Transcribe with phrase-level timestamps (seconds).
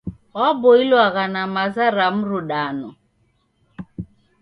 [0.39, 2.89] Waboilwagha na maza ra mrudano.